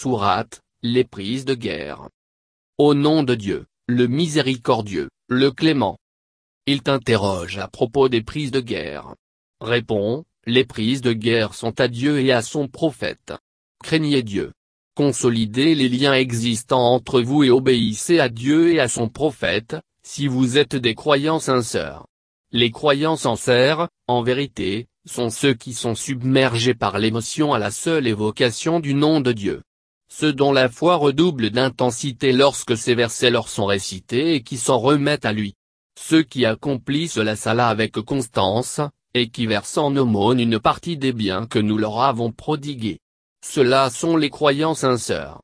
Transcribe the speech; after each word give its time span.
Sourate, 0.00 0.60
les 0.84 1.02
prises 1.02 1.44
de 1.44 1.54
guerre. 1.54 2.08
Au 2.78 2.94
nom 2.94 3.24
de 3.24 3.34
Dieu, 3.34 3.66
le 3.88 4.06
miséricordieux, 4.06 5.08
le 5.26 5.50
clément. 5.50 5.98
Il 6.66 6.84
t'interroge 6.84 7.58
à 7.58 7.66
propos 7.66 8.08
des 8.08 8.22
prises 8.22 8.52
de 8.52 8.60
guerre. 8.60 9.16
Réponds, 9.60 10.24
les 10.46 10.64
prises 10.64 11.00
de 11.00 11.12
guerre 11.12 11.52
sont 11.52 11.80
à 11.80 11.88
Dieu 11.88 12.20
et 12.20 12.30
à 12.30 12.42
son 12.42 12.68
prophète. 12.68 13.34
Craignez 13.82 14.22
Dieu. 14.22 14.52
Consolidez 14.94 15.74
les 15.74 15.88
liens 15.88 16.14
existants 16.14 16.94
entre 16.94 17.20
vous 17.20 17.42
et 17.42 17.50
obéissez 17.50 18.20
à 18.20 18.28
Dieu 18.28 18.72
et 18.72 18.78
à 18.78 18.86
son 18.86 19.08
prophète, 19.08 19.74
si 20.04 20.28
vous 20.28 20.58
êtes 20.58 20.76
des 20.76 20.94
croyants 20.94 21.40
sincères. 21.40 22.06
Les 22.52 22.70
croyants 22.70 23.16
sincères, 23.16 23.88
en 24.06 24.22
vérité, 24.22 24.86
sont 25.06 25.30
ceux 25.30 25.54
qui 25.54 25.74
sont 25.74 25.96
submergés 25.96 26.74
par 26.74 27.00
l'émotion 27.00 27.52
à 27.52 27.58
la 27.58 27.72
seule 27.72 28.06
évocation 28.06 28.78
du 28.78 28.94
nom 28.94 29.20
de 29.20 29.32
Dieu. 29.32 29.62
Ceux 30.10 30.32
dont 30.32 30.52
la 30.52 30.68
foi 30.68 30.96
redouble 30.96 31.50
d'intensité 31.50 32.32
lorsque 32.32 32.76
ces 32.76 32.94
versets 32.94 33.30
leur 33.30 33.48
sont 33.48 33.66
récités 33.66 34.34
et 34.34 34.42
qui 34.42 34.56
s'en 34.56 34.78
remettent 34.78 35.26
à 35.26 35.32
lui. 35.32 35.54
Ceux 35.98 36.22
qui 36.22 36.44
accomplissent 36.46 37.16
la 37.16 37.36
sala 37.36 37.68
avec 37.68 37.92
constance, 37.92 38.80
et 39.14 39.28
qui 39.28 39.46
versent 39.46 39.78
en 39.78 39.94
aumône 39.96 40.40
une 40.40 40.58
partie 40.58 40.96
des 40.96 41.12
biens 41.12 41.46
que 41.46 41.58
nous 41.58 41.78
leur 41.78 42.00
avons 42.00 42.32
prodigués. 42.32 43.00
Ceux-là 43.44 43.90
sont 43.90 44.16
les 44.16 44.30
croyants 44.30 44.74
sincères. 44.74 45.40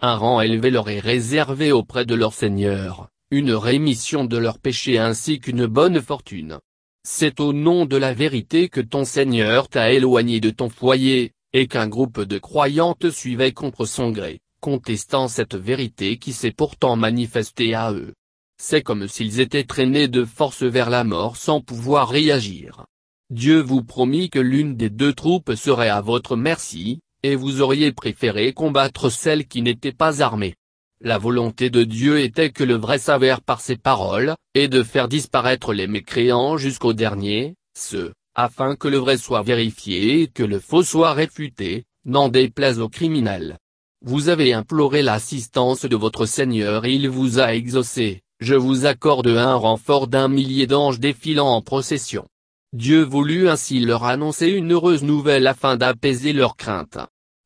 Un 0.00 0.16
rang 0.16 0.40
élevé 0.40 0.70
leur 0.70 0.88
est 0.88 1.00
réservé 1.00 1.72
auprès 1.72 2.04
de 2.04 2.14
leur 2.14 2.32
Seigneur, 2.32 3.08
une 3.30 3.52
rémission 3.52 4.24
de 4.24 4.36
leurs 4.36 4.58
péchés 4.58 4.98
ainsi 4.98 5.40
qu'une 5.40 5.66
bonne 5.66 6.00
fortune. 6.00 6.58
C'est 7.04 7.40
au 7.40 7.52
nom 7.52 7.86
de 7.86 7.96
la 7.96 8.14
vérité 8.14 8.68
que 8.68 8.80
ton 8.80 9.04
Seigneur 9.04 9.68
t'a 9.68 9.92
éloigné 9.92 10.40
de 10.40 10.50
ton 10.50 10.68
foyer, 10.68 11.32
et 11.52 11.66
qu'un 11.66 11.88
groupe 11.88 12.20
de 12.20 12.38
croyants 12.38 12.94
te 12.94 13.10
suivait 13.10 13.52
contre 13.52 13.86
son 13.86 14.10
gré, 14.10 14.40
contestant 14.60 15.28
cette 15.28 15.54
vérité 15.54 16.18
qui 16.18 16.32
s'est 16.32 16.52
pourtant 16.52 16.96
manifestée 16.96 17.74
à 17.74 17.92
eux. 17.92 18.14
C'est 18.60 18.82
comme 18.82 19.06
s'ils 19.06 19.40
étaient 19.40 19.64
traînés 19.64 20.08
de 20.08 20.24
force 20.24 20.62
vers 20.62 20.90
la 20.90 21.04
mort 21.04 21.36
sans 21.36 21.60
pouvoir 21.60 22.08
réagir. 22.08 22.84
Dieu 23.30 23.60
vous 23.60 23.84
promit 23.84 24.30
que 24.30 24.38
l'une 24.38 24.74
des 24.74 24.90
deux 24.90 25.12
troupes 25.12 25.54
serait 25.54 25.90
à 25.90 26.00
votre 26.00 26.34
merci, 26.34 27.00
et 27.22 27.36
vous 27.36 27.60
auriez 27.60 27.92
préféré 27.92 28.52
combattre 28.52 29.10
celle 29.10 29.46
qui 29.46 29.62
n'était 29.62 29.92
pas 29.92 30.22
armée. 30.22 30.54
La 31.00 31.18
volonté 31.18 31.70
de 31.70 31.84
Dieu 31.84 32.20
était 32.20 32.50
que 32.50 32.64
le 32.64 32.74
vrai 32.74 32.98
s'avère 32.98 33.40
par 33.40 33.60
ses 33.60 33.76
paroles, 33.76 34.34
et 34.54 34.66
de 34.66 34.82
faire 34.82 35.08
disparaître 35.08 35.72
les 35.72 35.86
mécréants 35.86 36.56
jusqu'au 36.56 36.92
dernier, 36.92 37.54
ce, 37.78 38.12
afin 38.38 38.76
que 38.76 38.86
le 38.86 38.98
vrai 38.98 39.16
soit 39.16 39.42
vérifié 39.42 40.22
et 40.22 40.28
que 40.28 40.44
le 40.44 40.60
faux 40.60 40.84
soit 40.84 41.12
réfuté, 41.12 41.86
n'en 42.04 42.28
déplaise 42.28 42.78
aux 42.78 42.88
criminels. 42.88 43.58
Vous 44.00 44.28
avez 44.28 44.52
imploré 44.52 45.02
l'assistance 45.02 45.84
de 45.84 45.96
votre 45.96 46.24
Seigneur 46.24 46.84
et 46.84 46.94
il 46.94 47.08
vous 47.08 47.40
a 47.40 47.52
exaucé, 47.52 48.22
je 48.38 48.54
vous 48.54 48.86
accorde 48.86 49.26
un 49.26 49.56
renfort 49.56 50.06
d'un 50.06 50.28
millier 50.28 50.68
d'anges 50.68 51.00
défilant 51.00 51.48
en 51.48 51.62
procession. 51.62 52.28
Dieu 52.72 53.02
voulut 53.02 53.48
ainsi 53.48 53.80
leur 53.80 54.04
annoncer 54.04 54.46
une 54.46 54.72
heureuse 54.72 55.02
nouvelle 55.02 55.48
afin 55.48 55.76
d'apaiser 55.76 56.32
leurs 56.32 56.56
craintes. 56.56 56.98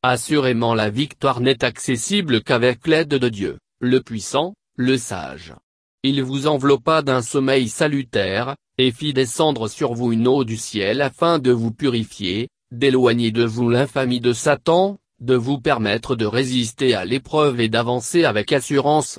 Assurément 0.03 0.75
la 0.75 0.91
victoire 0.91 1.41
n'est 1.41 1.65
accessible 1.65 2.43
qu'avec 2.43 2.87
l'aide 2.87 3.09
de 3.09 3.31
Dieu, 3.31 3.59
le 3.81 4.03
puissant, 4.03 4.53
le 4.77 4.99
sage. 4.99 5.55
Il 6.03 6.23
vous 6.23 6.49
enveloppa 6.49 7.01
d'un 7.01 7.23
sommeil 7.23 7.71
salutaire, 7.71 8.57
et 8.83 8.93
fit 8.93 9.13
descendre 9.13 9.69
sur 9.69 9.95
vous 9.95 10.13
une 10.13 10.29
eau 10.29 10.45
du 10.45 10.57
ciel 10.57 11.01
afin 11.01 11.39
de 11.39 11.51
vous 11.51 11.71
purifier, 11.73 12.49
d'éloigner 12.71 13.31
de 13.31 13.45
vous 13.45 13.69
l'infamie 13.69 14.21
de 14.21 14.33
Satan, 14.33 14.99
de 15.21 15.35
vous 15.35 15.59
permettre 15.61 16.17
de 16.17 16.27
résister 16.27 16.95
à 16.95 17.05
l'épreuve 17.05 17.61
et 17.61 17.69
d'avancer 17.69 18.25
avec 18.25 18.53
assurance. 18.53 19.19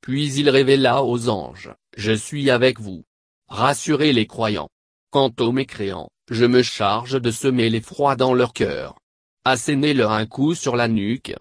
Puis 0.00 0.34
il 0.34 0.50
révéla 0.50 1.04
aux 1.04 1.28
anges, 1.28 1.72
Je 1.96 2.12
suis 2.12 2.50
avec 2.50 2.80
vous. 2.80 3.04
Rassurez 3.48 4.12
les 4.12 4.26
croyants. 4.26 4.68
Quant 5.10 5.32
aux 5.40 5.52
mécréants, 5.52 6.10
je 6.30 6.44
me 6.44 6.62
charge 6.62 7.20
de 7.20 7.30
semer 7.30 7.70
l'effroi 7.70 8.16
dans 8.16 8.34
leur 8.34 8.52
cœur 8.52 8.96
assénez-leur 9.44 10.12
un 10.12 10.26
coup 10.26 10.54
sur 10.54 10.74
la 10.74 10.88
nuque, 10.88 11.34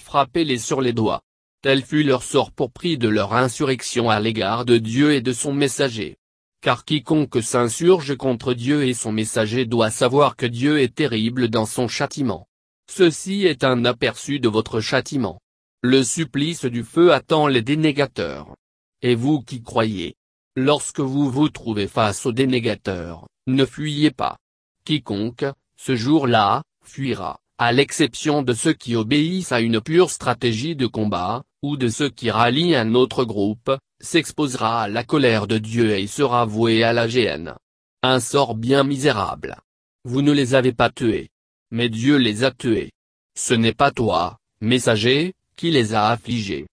frappez-les 0.00 0.58
sur 0.58 0.80
les 0.80 0.92
doigts. 0.92 1.22
Tel 1.62 1.82
fut 1.82 2.02
leur 2.02 2.22
sort 2.22 2.50
pour 2.50 2.72
prix 2.72 2.98
de 2.98 3.08
leur 3.08 3.32
insurrection 3.32 4.10
à 4.10 4.20
l'égard 4.20 4.64
de 4.64 4.76
Dieu 4.76 5.14
et 5.14 5.22
de 5.22 5.32
son 5.32 5.54
messager. 5.54 6.16
Car 6.64 6.86
quiconque 6.86 7.42
s'insurge 7.42 8.16
contre 8.16 8.54
Dieu 8.54 8.86
et 8.86 8.94
son 8.94 9.12
messager 9.12 9.66
doit 9.66 9.90
savoir 9.90 10.34
que 10.34 10.46
Dieu 10.46 10.80
est 10.80 10.94
terrible 10.94 11.48
dans 11.48 11.66
son 11.66 11.88
châtiment. 11.88 12.48
Ceci 12.90 13.44
est 13.44 13.64
un 13.64 13.84
aperçu 13.84 14.40
de 14.40 14.48
votre 14.48 14.80
châtiment. 14.80 15.42
Le 15.82 16.02
supplice 16.02 16.64
du 16.64 16.82
feu 16.82 17.12
attend 17.12 17.48
les 17.48 17.60
dénégateurs. 17.60 18.56
Et 19.02 19.14
vous 19.14 19.42
qui 19.42 19.62
croyez, 19.62 20.14
lorsque 20.56 21.00
vous 21.00 21.30
vous 21.30 21.50
trouvez 21.50 21.86
face 21.86 22.24
aux 22.24 22.32
dénégateurs, 22.32 23.26
ne 23.46 23.66
fuyez 23.66 24.10
pas. 24.10 24.38
Quiconque, 24.86 25.44
ce 25.76 25.94
jour-là, 25.94 26.62
fuira 26.82 27.40
à 27.58 27.72
l'exception 27.72 28.40
de 28.40 28.54
ceux 28.54 28.72
qui 28.72 28.96
obéissent 28.96 29.52
à 29.52 29.60
une 29.60 29.82
pure 29.82 30.08
stratégie 30.08 30.76
de 30.76 30.86
combat, 30.86 31.42
ou 31.64 31.78
de 31.78 31.88
ceux 31.88 32.10
qui 32.10 32.30
rallient 32.30 32.76
un 32.76 32.94
autre 32.94 33.24
groupe, 33.24 33.74
s'exposera 33.98 34.82
à 34.82 34.88
la 34.88 35.02
colère 35.02 35.46
de 35.46 35.56
Dieu 35.56 35.96
et 35.96 36.06
sera 36.06 36.44
voué 36.44 36.82
à 36.82 36.92
la 36.92 37.08
géhenne. 37.08 37.54
Un 38.02 38.20
sort 38.20 38.54
bien 38.54 38.84
misérable. 38.84 39.56
Vous 40.04 40.20
ne 40.20 40.30
les 40.30 40.54
avez 40.54 40.74
pas 40.74 40.90
tués. 40.90 41.30
Mais 41.70 41.88
Dieu 41.88 42.16
les 42.16 42.44
a 42.44 42.50
tués. 42.50 42.92
Ce 43.34 43.54
n'est 43.54 43.72
pas 43.72 43.90
toi, 43.90 44.36
messager, 44.60 45.32
qui 45.56 45.70
les 45.70 45.94
a 45.94 46.08
affligés. 46.08 46.66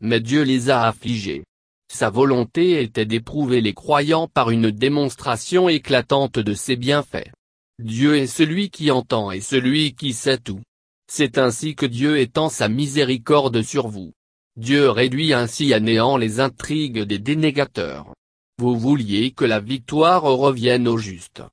Mais 0.00 0.20
Dieu 0.20 0.44
les 0.44 0.70
a 0.70 0.84
affligés. 0.84 1.44
Sa 1.92 2.08
volonté 2.08 2.82
était 2.82 3.04
d'éprouver 3.04 3.60
les 3.60 3.74
croyants 3.74 4.28
par 4.28 4.48
une 4.48 4.70
démonstration 4.70 5.68
éclatante 5.68 6.38
de 6.38 6.54
ses 6.54 6.76
bienfaits. 6.76 7.30
Dieu 7.78 8.16
est 8.16 8.26
celui 8.26 8.70
qui 8.70 8.90
entend 8.90 9.30
et 9.30 9.42
celui 9.42 9.94
qui 9.94 10.14
sait 10.14 10.38
tout. 10.38 10.62
C'est 11.06 11.36
ainsi 11.36 11.74
que 11.74 11.86
Dieu 11.86 12.18
étend 12.18 12.48
sa 12.48 12.70
miséricorde 12.70 13.60
sur 13.60 13.88
vous. 13.88 14.12
Dieu 14.58 14.90
réduit 14.90 15.34
ainsi 15.34 15.72
à 15.72 15.78
néant 15.78 16.16
les 16.16 16.40
intrigues 16.40 17.02
des 17.02 17.20
dénégateurs. 17.20 18.12
Vous 18.58 18.76
vouliez 18.76 19.30
que 19.30 19.44
la 19.44 19.60
victoire 19.60 20.24
revienne 20.24 20.88
au 20.88 20.98
juste. 20.98 21.44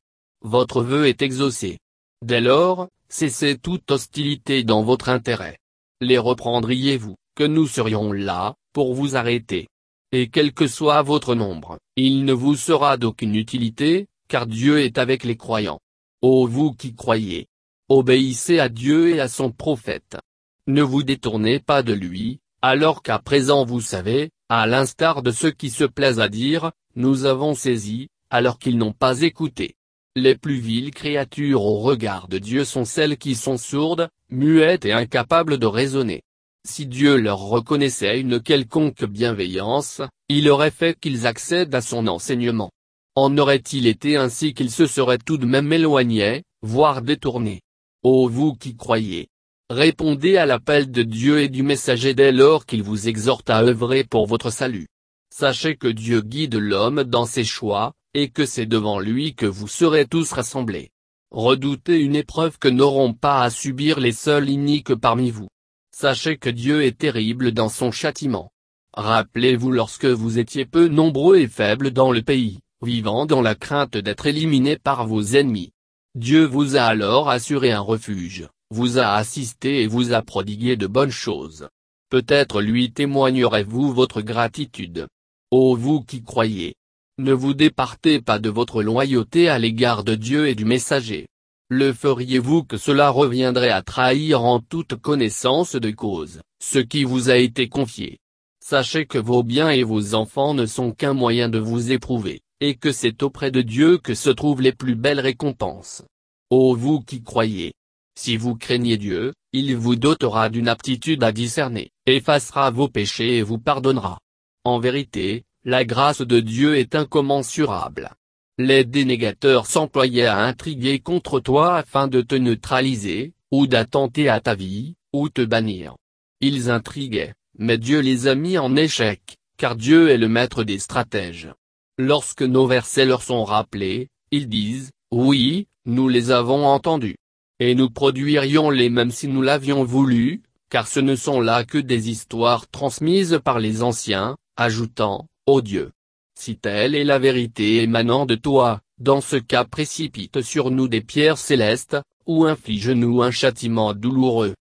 Votre 0.42 0.82
vœu 0.82 1.06
est 1.06 1.22
exaucé. 1.22 1.78
Dès 2.24 2.42
lors, 2.42 2.88
cessez 3.08 3.60
toute 3.60 3.92
hostilité 3.92 4.64
dans 4.64 4.82
votre 4.82 5.10
intérêt. 5.10 5.60
Les 6.02 6.18
reprendriez-vous, 6.18 7.14
que 7.36 7.44
nous 7.44 7.68
serions 7.68 8.12
là, 8.12 8.56
pour 8.74 8.96
vous 8.96 9.16
arrêter. 9.16 9.68
Et 10.12 10.28
quel 10.30 10.52
que 10.52 10.66
soit 10.66 11.04
votre 11.04 11.36
nombre, 11.36 11.78
il 11.96 12.26
ne 12.26 12.34
vous 12.34 12.56
sera 12.56 12.98
d'aucune 12.98 13.36
utilité, 13.36 14.08
car 14.28 14.48
Dieu 14.48 14.80
est 14.80 14.98
avec 14.98 15.26
les 15.26 15.38
croyants. 15.38 15.80
Ô 16.24 16.48
vous 16.48 16.74
qui 16.74 16.96
croyez, 16.96 17.46
obéissez 17.88 18.58
à 18.58 18.68
Dieu 18.68 19.14
et 19.14 19.20
à 19.20 19.28
son 19.28 19.52
prophète. 19.52 20.18
Ne 20.66 20.82
vous 20.82 21.04
détournez 21.04 21.60
pas 21.60 21.84
de 21.84 21.94
lui, 21.94 22.40
alors 22.68 23.04
qu'à 23.04 23.20
présent 23.20 23.64
vous 23.64 23.80
savez, 23.80 24.32
à 24.50 24.66
l'instar 24.66 25.22
de 25.22 25.30
ceux 25.30 25.52
qui 25.52 25.70
se 25.70 25.84
plaisent 25.84 26.20
à 26.20 26.30
dire, 26.30 26.72
nous 26.96 27.26
avons 27.26 27.54
saisi, 27.54 28.08
alors 28.32 28.58
qu'ils 28.58 28.80
n'ont 28.80 28.92
pas 28.92 29.22
écouté. 29.22 29.76
Les 30.16 30.34
plus 30.34 30.58
viles 30.58 30.90
créatures 30.90 31.62
au 31.62 31.78
regard 31.78 32.28
de 32.28 32.40
Dieu 32.40 32.66
sont 32.66 32.84
celles 32.84 33.18
qui 33.18 33.36
sont 33.36 33.58
sourdes, 33.58 34.10
muettes 34.32 34.86
et 34.86 34.94
incapables 34.94 35.60
de 35.60 35.68
raisonner. 35.68 36.24
Si 36.68 36.88
Dieu 36.88 37.18
leur 37.18 37.38
reconnaissait 37.38 38.20
une 38.20 38.42
quelconque 38.42 39.06
bienveillance, 39.06 40.02
il 40.28 40.50
aurait 40.50 40.72
fait 40.72 41.00
qu'ils 41.00 41.28
accèdent 41.28 41.76
à 41.76 41.82
son 41.82 42.08
enseignement. 42.08 42.72
En 43.14 43.38
aurait-il 43.38 43.86
été 43.86 44.18
ainsi 44.18 44.56
qu'il 44.56 44.72
se 44.72 44.88
serait 44.88 45.20
tout 45.20 45.38
de 45.38 45.46
même 45.46 45.72
éloigné, 45.72 46.42
voire 46.64 47.04
détourné 47.04 47.62
Ô 48.02 48.28
vous 48.28 48.56
qui 48.56 48.76
croyez 48.76 49.28
Répondez 49.70 50.38
à 50.38 50.46
l'appel 50.46 50.92
de 50.92 51.04
Dieu 51.04 51.42
et 51.42 51.50
du 51.50 51.64
messager 51.64 52.14
dès 52.14 52.32
lors 52.32 52.66
qu'il 52.66 52.84
vous 52.84 53.08
exhorte 53.08 53.50
à 53.50 53.62
œuvrer 53.64 54.04
pour 54.04 54.28
votre 54.28 54.52
salut. 54.52 54.88
Sachez 55.34 55.76
que 55.76 55.88
Dieu 55.88 56.22
guide 56.22 56.56
l'homme 56.56 57.04
dans 57.04 57.26
ses 57.26 57.44
choix, 57.44 57.94
et 58.14 58.30
que 58.30 58.46
c'est 58.46 58.66
devant 58.66 59.00
lui 59.00 59.34
que 59.34 59.46
vous 59.46 59.68
serez 59.68 60.06
tous 60.06 60.32
rassemblés. 60.32 60.92
Redoutez 61.32 62.00
une 62.00 62.16
épreuve 62.16 62.58
que 62.60 62.68
n'auront 62.68 63.14
pas 63.14 63.42
à 63.42 63.50
subir 63.50 64.00
les 64.00 64.14
seuls 64.14 64.50
iniques 64.50 64.96
parmi 64.96 65.32
vous. 65.32 65.50
Sachez 65.92 66.38
que 66.38 66.50
Dieu 66.50 66.84
est 66.84 66.98
terrible 66.98 67.52
dans 67.52 67.70
son 67.70 67.92
châtiment. 67.92 68.52
Rappelez-vous 68.94 69.72
lorsque 69.72 70.06
vous 70.06 70.40
étiez 70.40 70.66
peu 70.66 70.88
nombreux 70.88 71.38
et 71.38 71.48
faibles 71.48 71.92
dans 71.92 72.12
le 72.12 72.22
pays 72.22 72.60
vivant 72.82 73.26
dans 73.26 73.42
la 73.42 73.56
crainte 73.56 73.98
d'être 73.98 74.28
éliminé 74.28 74.78
par 74.78 75.08
vos 75.08 75.22
ennemis. 75.22 75.72
Dieu 76.14 76.46
vous 76.46 76.78
a 76.78 76.84
alors 76.84 77.30
assuré 77.30 77.72
un 77.72 77.80
refuge, 77.80 78.48
vous 78.72 78.98
a 78.98 79.14
assisté 79.14 79.84
et 79.84 79.88
vous 79.88 80.14
a 80.14 80.22
prodigué 80.22 80.76
de 80.76 80.88
bonnes 80.88 81.12
choses. 81.12 81.70
Peut-être 82.10 82.62
lui 82.62 82.92
témoignerez-vous 82.92 83.94
votre 83.94 84.22
gratitude. 84.22 85.08
Ô 85.52 85.76
vous 85.76 86.02
qui 86.02 86.24
croyez 86.24 86.76
Ne 87.20 87.34
vous 87.34 87.54
départez 87.54 88.22
pas 88.22 88.40
de 88.40 88.50
votre 88.50 88.82
loyauté 88.82 89.50
à 89.50 89.60
l'égard 89.60 90.04
de 90.04 90.16
Dieu 90.16 90.48
et 90.48 90.56
du 90.56 90.66
messager. 90.66 91.28
Le 91.70 91.94
feriez-vous 91.94 92.64
que 92.64 92.78
cela 92.78 93.10
reviendrait 93.10 93.70
à 93.70 93.82
trahir 93.82 94.44
en 94.44 94.60
toute 94.60 94.96
connaissance 94.96 95.76
de 95.76 95.92
cause, 95.92 96.42
ce 96.62 96.80
qui 96.80 97.04
vous 97.04 97.30
a 97.30 97.38
été 97.38 97.70
confié? 97.70 98.18
Sachez 98.64 99.06
que 99.06 99.20
vos 99.20 99.44
biens 99.44 99.70
et 99.70 99.84
vos 99.84 100.16
enfants 100.16 100.56
ne 100.56 100.66
sont 100.66 100.92
qu'un 100.92 101.14
moyen 101.14 101.50
de 101.50 101.60
vous 101.60 101.92
éprouver, 101.92 102.42
et 102.62 102.76
que 102.76 102.92
c'est 102.92 103.22
auprès 103.22 103.52
de 103.52 103.62
Dieu 103.62 104.00
que 104.00 104.16
se 104.16 104.32
trouvent 104.32 104.62
les 104.62 104.74
plus 104.74 104.96
belles 104.96 105.20
récompenses. 105.20 106.04
Ô 106.50 106.76
vous 106.76 107.00
qui 107.02 107.22
croyez 107.22 107.74
Si 108.18 108.38
vous 108.38 108.56
craignez 108.56 108.98
Dieu, 108.98 109.34
il 109.52 109.76
vous 109.76 109.96
dotera 109.96 110.50
d'une 110.50 110.70
aptitude 110.70 111.24
à 111.24 111.32
discerner, 111.32 111.92
effacera 112.06 112.72
vos 112.72 112.88
péchés 112.88 113.38
et 113.38 113.42
vous 113.42 113.60
pardonnera. 113.60 114.20
En 114.64 114.80
vérité, 114.80 115.44
la 115.64 115.86
grâce 115.86 116.22
de 116.22 116.40
Dieu 116.40 116.78
est 116.78 116.96
incommensurable. 116.96 118.12
Les 118.58 118.86
dénégateurs 118.86 119.66
s'employaient 119.66 120.26
à 120.26 120.40
intriguer 120.40 121.00
contre 121.00 121.40
toi 121.40 121.76
afin 121.76 122.08
de 122.08 122.22
te 122.22 122.36
neutraliser, 122.36 123.34
ou 123.52 123.68
d'attenter 123.68 124.30
à 124.30 124.40
ta 124.40 124.56
vie, 124.56 124.96
ou 125.14 125.30
te 125.30 125.42
bannir. 125.42 125.96
Ils 126.40 126.70
intriguaient, 126.70 127.34
mais 127.58 127.78
Dieu 127.78 128.00
les 128.00 128.28
a 128.28 128.36
mis 128.36 128.58
en 128.58 128.76
échec, 128.76 129.38
car 129.58 129.76
Dieu 129.76 130.10
est 130.10 130.18
le 130.18 130.30
maître 130.30 130.64
des 130.64 130.80
stratèges. 130.80 131.50
Lorsque 131.98 132.44
nos 132.44 132.66
versets 132.66 133.06
leur 133.06 133.24
sont 133.24 133.44
rappelés, 133.44 134.10
ils 134.32 134.48
disent, 134.48 134.92
oui, 135.12 135.68
nous 135.86 136.08
les 136.08 136.32
avons 136.32 136.66
entendus. 136.66 137.18
Et 137.60 137.76
nous 137.76 137.90
produirions 137.90 138.70
les 138.70 138.90
mêmes 138.90 139.12
si 139.12 139.28
nous 139.28 139.42
l'avions 139.42 139.84
voulu, 139.84 140.44
car 140.70 140.88
ce 140.88 141.00
ne 141.00 141.16
sont 141.16 141.40
là 141.40 141.64
que 141.64 141.78
des 141.78 142.10
histoires 142.10 142.68
transmises 142.70 143.40
par 143.44 143.60
les 143.60 143.84
anciens, 143.84 144.38
ajoutant, 144.58 145.28
ô 145.46 145.62
Dieu. 145.62 145.92
Si 146.38 146.58
telle 146.58 146.96
est 146.96 147.04
la 147.04 147.20
vérité 147.20 147.84
émanant 147.84 148.26
de 148.26 148.36
toi, 148.36 148.82
dans 149.00 149.22
ce 149.22 149.38
cas 149.38 149.64
précipite 149.64 150.42
sur 150.42 150.72
nous 150.72 150.88
des 150.88 151.02
pierres 151.02 151.38
célestes, 151.38 151.98
ou 152.26 152.46
inflige-nous 152.46 153.22
un 153.22 153.32
châtiment 153.32 153.94
douloureux 153.94 154.54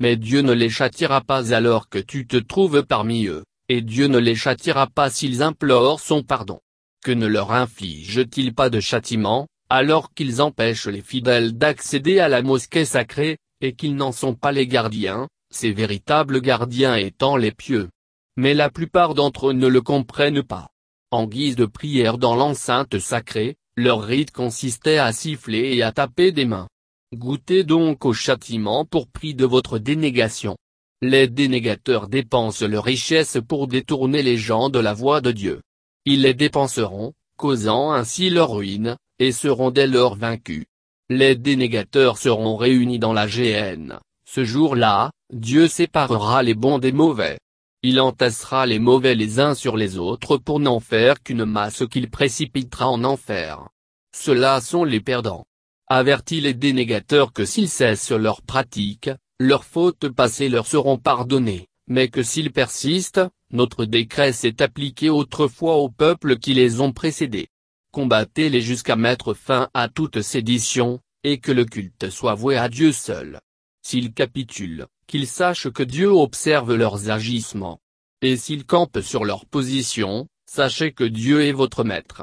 mais 0.00 0.16
Dieu 0.16 0.40
ne 0.40 0.52
les 0.52 0.70
châtiera 0.70 1.20
pas 1.20 1.52
alors 1.54 1.88
que 1.90 1.98
tu 1.98 2.26
te 2.26 2.38
trouves 2.38 2.82
parmi 2.82 3.26
eux, 3.26 3.44
et 3.68 3.82
Dieu 3.82 4.06
ne 4.06 4.18
les 4.18 4.34
châtiera 4.34 4.86
pas 4.86 5.10
s'ils 5.10 5.42
implorent 5.42 6.00
son 6.00 6.22
pardon. 6.22 6.58
Que 7.04 7.12
ne 7.12 7.26
leur 7.26 7.52
inflige-t-il 7.52 8.54
pas 8.54 8.70
de 8.70 8.80
châtiment, 8.80 9.46
alors 9.70 10.12
qu'ils 10.12 10.42
empêchent 10.42 10.88
les 10.88 11.00
fidèles 11.00 11.56
d'accéder 11.56 12.18
à 12.18 12.28
la 12.28 12.42
mosquée 12.42 12.84
sacrée, 12.84 13.38
et 13.60 13.74
qu'ils 13.74 13.94
n'en 13.94 14.12
sont 14.12 14.34
pas 14.34 14.52
les 14.52 14.66
gardiens, 14.66 15.28
ces 15.50 15.72
véritables 15.72 16.40
gardiens 16.40 16.96
étant 16.96 17.36
les 17.36 17.52
pieux. 17.52 17.88
Mais 18.36 18.52
la 18.52 18.68
plupart 18.68 19.14
d'entre 19.14 19.50
eux 19.50 19.52
ne 19.52 19.68
le 19.68 19.80
comprennent 19.80 20.42
pas. 20.42 20.68
En 21.12 21.26
guise 21.26 21.56
de 21.56 21.66
prière 21.66 22.18
dans 22.18 22.34
l'enceinte 22.34 22.98
sacrée, 22.98 23.56
leur 23.76 24.02
rite 24.02 24.32
consistait 24.32 24.98
à 24.98 25.12
siffler 25.12 25.76
et 25.76 25.82
à 25.82 25.92
taper 25.92 26.32
des 26.32 26.44
mains. 26.44 26.68
Goûtez 27.14 27.64
donc 27.64 28.04
au 28.04 28.12
châtiment 28.12 28.84
pour 28.84 29.08
prix 29.08 29.34
de 29.34 29.44
votre 29.44 29.78
dénégation. 29.78 30.56
Les 31.02 31.28
dénégateurs 31.28 32.08
dépensent 32.08 32.64
leurs 32.66 32.84
richesses 32.84 33.38
pour 33.46 33.68
détourner 33.68 34.22
les 34.22 34.36
gens 34.36 34.68
de 34.68 34.78
la 34.78 34.94
voie 34.94 35.20
de 35.20 35.32
Dieu. 35.32 35.60
Ils 36.04 36.22
les 36.22 36.34
dépenseront, 36.34 37.14
causant 37.36 37.92
ainsi 37.92 38.30
leur 38.30 38.52
ruine, 38.52 38.96
et 39.20 39.30
seront 39.30 39.70
dès 39.70 39.86
lors 39.86 40.16
vaincus. 40.16 40.66
Les 41.08 41.36
dénégateurs 41.36 42.18
seront 42.18 42.56
réunis 42.56 42.98
dans 42.98 43.12
la 43.12 43.28
géhenne. 43.28 44.00
Ce 44.26 44.44
jour-là, 44.44 45.12
Dieu 45.32 45.68
séparera 45.68 46.42
les 46.42 46.54
bons 46.54 46.78
des 46.78 46.92
mauvais. 46.92 47.38
Il 47.84 48.00
entassera 48.00 48.66
les 48.66 48.80
mauvais 48.80 49.14
les 49.14 49.38
uns 49.38 49.54
sur 49.54 49.76
les 49.76 49.98
autres 49.98 50.36
pour 50.36 50.58
n'en 50.58 50.80
faire 50.80 51.22
qu'une 51.22 51.44
masse 51.44 51.84
qu'il 51.88 52.10
précipitera 52.10 52.88
en 52.88 53.04
enfer. 53.04 53.68
Ceux-là 54.16 54.60
sont 54.60 54.82
les 54.82 55.00
perdants 55.00 55.44
avertit 55.90 56.40
les 56.40 56.54
dénégateurs 56.54 57.32
que 57.32 57.44
s'ils 57.44 57.68
cessent 57.68 58.12
leur 58.12 58.42
pratique, 58.42 59.10
leurs 59.40 59.64
fautes 59.64 60.08
passées 60.08 60.48
leur 60.48 60.68
seront 60.68 60.98
pardonnées, 60.98 61.66
mais 61.88 62.08
que 62.08 62.22
s'ils 62.22 62.52
persistent, 62.52 63.28
notre 63.52 63.84
décret 63.84 64.32
s'est 64.32 64.62
appliqué 64.62 65.10
autrefois 65.10 65.78
aux 65.78 65.88
peuples 65.88 66.38
qui 66.38 66.54
les 66.54 66.80
ont 66.80 66.92
précédés. 66.92 67.48
Combattez-les 67.92 68.60
jusqu'à 68.60 68.96
mettre 68.96 69.34
fin 69.34 69.68
à 69.74 69.88
toute 69.88 70.22
sédition, 70.22 71.00
et 71.24 71.38
que 71.38 71.52
le 71.52 71.64
culte 71.64 72.10
soit 72.10 72.34
voué 72.34 72.56
à 72.56 72.68
Dieu 72.68 72.92
seul. 72.92 73.40
S'ils 73.82 74.12
capitulent, 74.12 74.86
qu'ils 75.06 75.26
sachent 75.26 75.70
que 75.70 75.82
Dieu 75.82 76.08
observe 76.08 76.74
leurs 76.74 77.10
agissements. 77.10 77.80
Et 78.22 78.36
s'ils 78.36 78.66
campent 78.66 79.00
sur 79.00 79.24
leur 79.24 79.46
position, 79.46 80.28
sachez 80.46 80.92
que 80.92 81.04
Dieu 81.04 81.42
est 81.42 81.52
votre 81.52 81.84
maître 81.84 82.22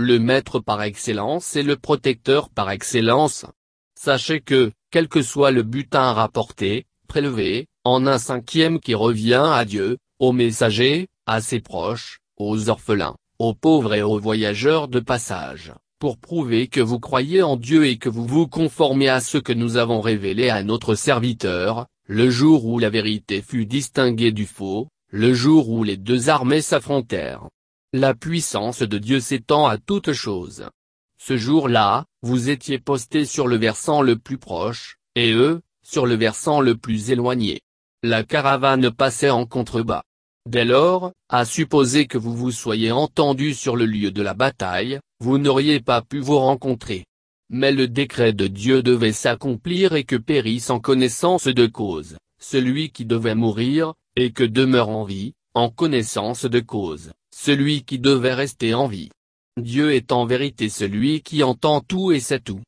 le 0.00 0.18
maître 0.18 0.60
par 0.60 0.82
excellence 0.82 1.56
et 1.56 1.62
le 1.62 1.76
protecteur 1.76 2.48
par 2.48 2.70
excellence. 2.70 3.44
Sachez 3.94 4.40
que, 4.40 4.72
quel 4.90 5.08
que 5.08 5.20
soit 5.20 5.50
le 5.50 5.62
butin 5.62 6.14
rapporté, 6.14 6.86
prélevé, 7.06 7.66
en 7.84 8.06
un 8.06 8.16
cinquième 8.16 8.80
qui 8.80 8.94
revient 8.94 9.44
à 9.52 9.66
Dieu, 9.66 9.98
aux 10.18 10.32
messagers, 10.32 11.08
à 11.26 11.42
ses 11.42 11.60
proches, 11.60 12.20
aux 12.38 12.70
orphelins, 12.70 13.16
aux 13.40 13.54
pauvres 13.54 13.94
et 13.94 14.02
aux 14.02 14.18
voyageurs 14.20 14.86
de 14.86 15.00
passage, 15.00 15.72
pour 15.98 16.18
prouver 16.18 16.68
que 16.68 16.82
vous 16.82 17.00
croyez 17.00 17.42
en 17.42 17.56
Dieu 17.56 17.86
et 17.86 17.96
que 17.96 18.10
vous 18.10 18.26
vous 18.26 18.46
conformez 18.46 19.08
à 19.08 19.20
ce 19.20 19.38
que 19.38 19.54
nous 19.54 19.78
avons 19.78 20.02
révélé 20.02 20.50
à 20.50 20.62
notre 20.62 20.94
serviteur, 20.94 21.86
le 22.06 22.28
jour 22.28 22.66
où 22.66 22.78
la 22.78 22.90
vérité 22.90 23.40
fut 23.40 23.64
distinguée 23.64 24.30
du 24.30 24.44
faux, 24.44 24.88
le 25.10 25.32
jour 25.32 25.70
où 25.70 25.84
les 25.84 25.96
deux 25.96 26.28
armées 26.28 26.60
s'affrontèrent. 26.60 27.48
La 27.94 28.12
puissance 28.12 28.82
de 28.82 28.98
Dieu 28.98 29.20
s'étend 29.20 29.66
à 29.66 29.78
toutes 29.78 30.12
choses. 30.12 30.68
Ce 31.18 31.38
jour-là, 31.38 32.04
vous 32.20 32.50
étiez 32.50 32.78
postés 32.78 33.24
sur 33.24 33.48
le 33.48 33.56
versant 33.56 34.02
le 34.02 34.16
plus 34.16 34.36
proche, 34.36 34.98
et 35.14 35.32
eux, 35.32 35.62
sur 35.82 36.04
le 36.04 36.14
versant 36.14 36.60
le 36.60 36.76
plus 36.76 37.10
éloigné. 37.10 37.62
La 38.02 38.22
caravane 38.22 38.90
passait 38.90 39.30
en 39.30 39.46
contrebas. 39.46 40.02
Dès 40.48 40.64
lors, 40.64 41.12
à 41.28 41.44
supposer 41.44 42.06
que 42.06 42.18
vous 42.18 42.34
vous 42.34 42.50
soyez 42.50 42.92
entendus 42.92 43.54
sur 43.54 43.76
le 43.76 43.86
lieu 43.86 44.10
de 44.10 44.22
la 44.22 44.34
bataille, 44.34 44.98
vous 45.20 45.38
n'auriez 45.38 45.80
pas 45.80 46.02
pu 46.02 46.18
vous 46.18 46.38
rencontrer. 46.38 47.04
Mais 47.50 47.72
le 47.72 47.88
décret 47.88 48.32
de 48.32 48.46
Dieu 48.46 48.82
devait 48.82 49.12
s'accomplir 49.12 49.94
et 49.94 50.04
que 50.04 50.16
périsse 50.16 50.70
en 50.70 50.80
connaissance 50.80 51.46
de 51.46 51.66
cause, 51.66 52.16
celui 52.40 52.90
qui 52.90 53.04
devait 53.04 53.34
mourir, 53.34 53.94
et 54.16 54.32
que 54.32 54.44
demeure 54.44 54.88
en 54.88 55.04
vie, 55.04 55.32
en 55.54 55.68
connaissance 55.68 56.44
de 56.44 56.60
cause 56.60 57.12
celui 57.42 57.84
qui 57.84 57.98
devait 57.98 58.34
rester 58.34 58.74
en 58.74 58.86
vie. 58.86 59.10
Dieu 59.56 59.94
est 59.94 60.12
en 60.12 60.26
vérité 60.26 60.68
celui 60.68 61.22
qui 61.22 61.42
entend 61.42 61.80
tout 61.80 62.12
et 62.12 62.20
sait 62.20 62.40
tout. 62.40 62.60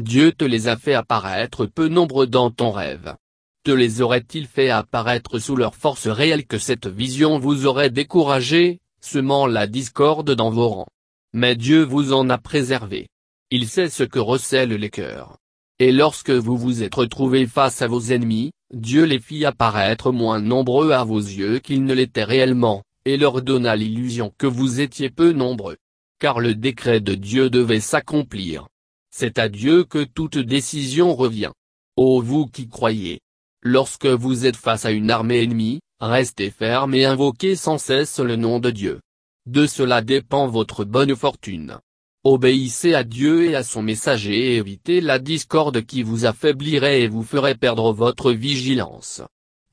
Dieu 0.00 0.32
te 0.32 0.44
les 0.44 0.68
a 0.68 0.76
fait 0.76 0.94
apparaître 0.94 1.66
peu 1.66 1.88
nombreux 1.88 2.26
dans 2.26 2.50
ton 2.50 2.70
rêve. 2.70 3.16
Te 3.62 3.70
les 3.70 4.00
aurait-il 4.00 4.46
fait 4.46 4.70
apparaître 4.70 5.38
sous 5.38 5.54
leur 5.54 5.74
force 5.74 6.08
réelle 6.08 6.46
que 6.46 6.56
cette 6.56 6.86
vision 6.86 7.38
vous 7.38 7.66
aurait 7.66 7.90
découragé, 7.90 8.80
semant 9.02 9.46
la 9.46 9.66
discorde 9.66 10.30
dans 10.30 10.50
vos 10.50 10.68
rangs. 10.68 10.88
Mais 11.34 11.56
Dieu 11.56 11.82
vous 11.82 12.14
en 12.14 12.30
a 12.30 12.38
préservé. 12.38 13.08
Il 13.50 13.68
sait 13.68 13.90
ce 13.90 14.02
que 14.02 14.18
recèlent 14.18 14.72
les 14.72 14.88
cœurs. 14.88 15.36
Et 15.78 15.92
lorsque 15.92 16.30
vous 16.30 16.56
vous 16.56 16.82
êtes 16.82 16.94
retrouvés 16.94 17.46
face 17.46 17.82
à 17.82 17.86
vos 17.86 18.00
ennemis, 18.00 18.52
Dieu 18.72 19.04
les 19.04 19.20
fit 19.20 19.44
apparaître 19.44 20.10
moins 20.10 20.40
nombreux 20.40 20.92
à 20.92 21.04
vos 21.04 21.20
yeux 21.20 21.58
qu'ils 21.58 21.84
ne 21.84 21.92
l'étaient 21.92 22.24
réellement, 22.24 22.82
et 23.04 23.18
leur 23.18 23.42
donna 23.42 23.76
l'illusion 23.76 24.32
que 24.38 24.46
vous 24.46 24.80
étiez 24.80 25.10
peu 25.10 25.32
nombreux. 25.32 25.76
Car 26.18 26.40
le 26.40 26.54
décret 26.54 27.00
de 27.00 27.14
Dieu 27.14 27.50
devait 27.50 27.80
s'accomplir. 27.80 28.68
C'est 29.10 29.38
à 29.38 29.50
Dieu 29.50 29.84
que 29.84 30.04
toute 30.04 30.38
décision 30.38 31.14
revient. 31.14 31.52
Ô 31.96 32.22
vous 32.22 32.46
qui 32.46 32.66
croyez. 32.66 33.20
Lorsque 33.62 34.06
vous 34.06 34.46
êtes 34.46 34.56
face 34.56 34.86
à 34.86 34.90
une 34.90 35.10
armée 35.10 35.42
ennemie, 35.42 35.80
restez 36.00 36.50
ferme 36.50 36.94
et 36.94 37.04
invoquez 37.04 37.56
sans 37.56 37.76
cesse 37.76 38.18
le 38.18 38.36
nom 38.36 38.58
de 38.58 38.70
Dieu. 38.70 39.00
De 39.44 39.66
cela 39.66 40.00
dépend 40.00 40.46
votre 40.46 40.84
bonne 40.84 41.14
fortune. 41.14 41.78
Obéissez 42.24 42.94
à 42.94 43.04
Dieu 43.04 43.50
et 43.50 43.54
à 43.54 43.62
son 43.62 43.82
messager 43.82 44.52
et 44.52 44.56
évitez 44.56 45.02
la 45.02 45.18
discorde 45.18 45.84
qui 45.84 46.02
vous 46.02 46.24
affaiblirait 46.24 47.02
et 47.02 47.08
vous 47.08 47.22
ferait 47.22 47.54
perdre 47.54 47.92
votre 47.92 48.32
vigilance. 48.32 49.20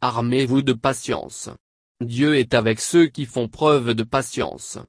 Armez-vous 0.01 0.63
de 0.63 0.73
patience. 0.73 1.49
Dieu 2.01 2.37
est 2.37 2.53
avec 2.53 2.81
ceux 2.81 3.07
qui 3.07 3.25
font 3.25 3.47
preuve 3.47 3.93
de 3.93 4.03
patience. 4.03 4.79